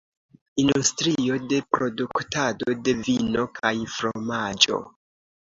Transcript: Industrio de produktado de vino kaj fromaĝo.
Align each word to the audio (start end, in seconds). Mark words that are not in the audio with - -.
Industrio 0.61 1.37
de 1.51 1.59
produktado 1.75 2.75
de 2.89 2.95
vino 3.09 3.45
kaj 3.61 3.75
fromaĝo. 3.99 4.83